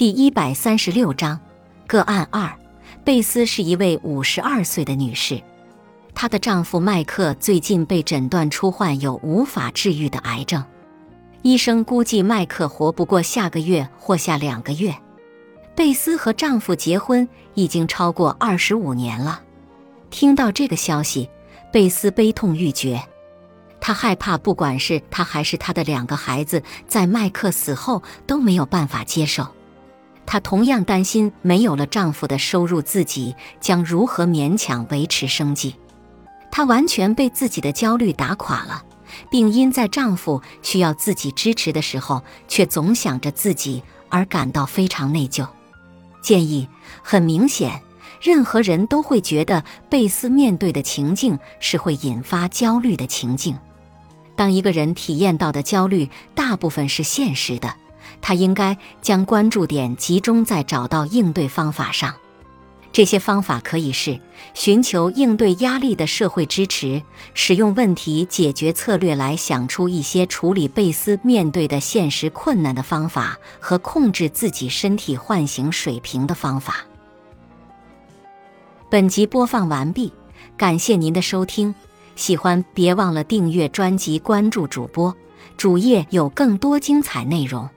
[0.00, 1.38] 第一百三十六章
[1.86, 2.50] 个案二：
[3.04, 5.42] 贝斯是一位五十二岁的女士，
[6.14, 10.64] 她的丈夫麦克最近被诊断出患有无法治愈的癌症，
[11.42, 14.96] 医生估计麦克活不过下个月或下两个月。
[15.76, 19.42] 贝斯和丈夫结婚已经超过二十五年了，
[20.08, 21.28] 听到这个消息，
[21.70, 23.02] 贝斯悲痛欲绝。
[23.82, 29.46] 她害怕，不管是她还是她的两个孩子，在麦克死后都没有办法接受。
[30.32, 35.74] 她同样担心，没有了丈夫的收入，自己将如何勉强维持生计。
[36.52, 38.84] 她完全被自己的焦虑打垮了，
[39.28, 45.48] 并因在丈夫需要自己支持的时候，却总想着自己而感到非常内疚。
[46.22, 46.68] 建议
[47.02, 47.82] 很明显，
[48.22, 53.58] 任何人都会觉得贝斯面对的情境是会引发焦虑的情境。
[54.36, 57.74] 当一个人体验到的焦虑大部分是现实的。
[58.20, 62.14] 他应该将关注点集中在找到应对方法上。
[62.92, 64.20] 这些方法可以是
[64.52, 67.00] 寻求应对压力的社会支持，
[67.34, 76.78] 使用问题解决策略来想出一些处理贝斯面对的现实困难的方法，和控制自己身体唤醒水平的方法。
[78.90, 80.12] 本集播放完毕，
[80.56, 81.72] 感谢您的收听。
[82.16, 85.16] 喜欢别忘了订阅专辑，关注主播，
[85.56, 87.70] 主页有更多精彩内容。